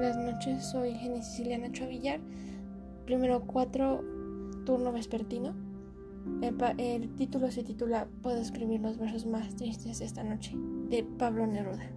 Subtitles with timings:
[0.00, 2.20] noches, soy Jenny Siciliana Chavillar.
[3.06, 4.02] Primero cuatro,
[4.64, 5.54] turno vespertino.
[6.78, 10.54] El, título se titula Puedo escribir los versos más tristes esta noche,
[10.88, 11.90] de Pablo Neruda.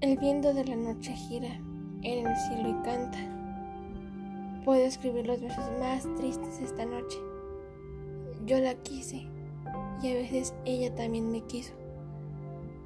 [0.00, 1.54] El viento de la noche gira
[2.02, 3.18] en el cielo y canta.
[4.64, 7.18] Puedo escribir los versos más tristes esta noche.
[8.46, 9.26] Yo la quise
[10.02, 11.85] y a veces ella también me quiso.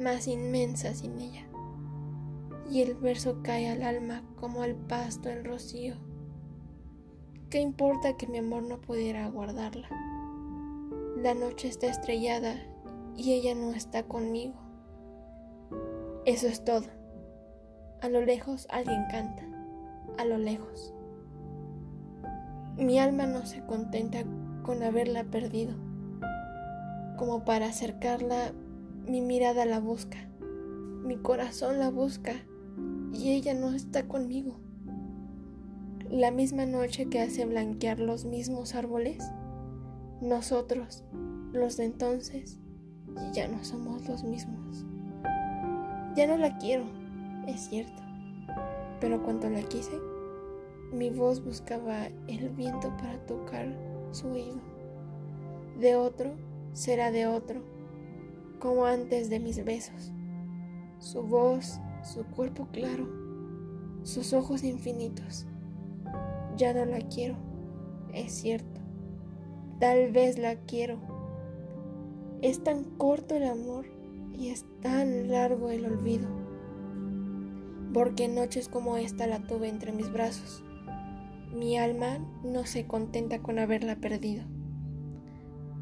[0.00, 1.46] más inmensa sin ella.
[2.70, 5.94] Y el verso cae al alma como al pasto el rocío.
[7.50, 9.88] ¿Qué importa que mi amor no pudiera aguardarla?
[11.16, 12.56] La noche está estrellada
[13.16, 14.54] y ella no está conmigo.
[16.24, 16.86] Eso es todo.
[18.00, 19.42] A lo lejos alguien canta,
[20.16, 20.94] a lo lejos.
[22.78, 24.24] Mi alma no se contenta
[24.62, 25.74] con haberla perdido.
[27.18, 28.52] Como para acercarla,
[29.10, 30.18] mi mirada la busca,
[31.02, 32.32] mi corazón la busca
[33.12, 34.54] y ella no está conmigo.
[36.08, 39.18] La misma noche que hace blanquear los mismos árboles,
[40.20, 41.02] nosotros,
[41.52, 42.60] los de entonces,
[43.32, 44.86] ya no somos los mismos.
[46.14, 46.84] Ya no la quiero,
[47.48, 48.00] es cierto,
[49.00, 49.98] pero cuando la quise,
[50.92, 53.66] mi voz buscaba el viento para tocar
[54.12, 54.60] su oído.
[55.80, 56.30] De otro
[56.74, 57.60] será de otro,
[58.60, 60.12] como antes de mis besos.
[61.00, 63.08] Su voz, su cuerpo claro,
[64.04, 65.46] sus ojos infinitos.
[66.56, 67.36] Ya no la quiero,
[68.12, 68.80] es cierto.
[69.80, 70.98] Tal vez la quiero.
[72.42, 73.86] Es tan corto el amor
[74.38, 76.28] y es tan largo el olvido,
[77.92, 80.62] porque noches como esta la tuve entre mis brazos.
[81.54, 84.44] Mi alma no se contenta con haberla perdido,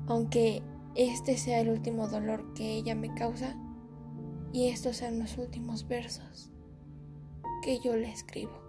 [0.06, 0.62] aunque
[0.94, 3.56] este sea el último dolor que ella me causa
[4.52, 6.50] y estos sean los últimos versos
[7.62, 8.67] que yo le escribo.